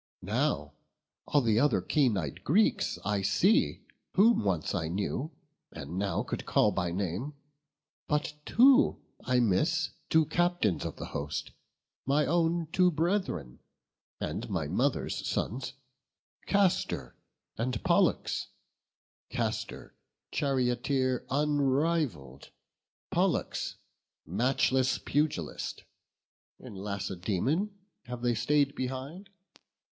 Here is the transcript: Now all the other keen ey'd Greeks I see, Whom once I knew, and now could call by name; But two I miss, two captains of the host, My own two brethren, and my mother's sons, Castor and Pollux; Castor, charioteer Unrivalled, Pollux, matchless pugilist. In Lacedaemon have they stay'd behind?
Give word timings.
Now 0.23 0.73
all 1.27 1.41
the 1.41 1.59
other 1.59 1.79
keen 1.79 2.17
ey'd 2.17 2.43
Greeks 2.43 2.97
I 3.05 3.21
see, 3.21 3.83
Whom 4.15 4.43
once 4.43 4.73
I 4.73 4.87
knew, 4.87 5.29
and 5.71 5.99
now 5.99 6.23
could 6.23 6.47
call 6.47 6.71
by 6.71 6.89
name; 6.89 7.33
But 8.07 8.33
two 8.47 8.97
I 9.23 9.39
miss, 9.39 9.91
two 10.09 10.25
captains 10.25 10.85
of 10.85 10.95
the 10.95 11.05
host, 11.05 11.51
My 12.07 12.25
own 12.25 12.65
two 12.73 12.89
brethren, 12.89 13.59
and 14.19 14.49
my 14.49 14.67
mother's 14.67 15.23
sons, 15.27 15.73
Castor 16.47 17.15
and 17.55 17.83
Pollux; 17.83 18.47
Castor, 19.29 19.93
charioteer 20.31 21.27
Unrivalled, 21.29 22.49
Pollux, 23.11 23.75
matchless 24.25 24.97
pugilist. 24.97 25.83
In 26.59 26.73
Lacedaemon 26.73 27.69
have 28.05 28.23
they 28.23 28.33
stay'd 28.33 28.73
behind? 28.73 29.29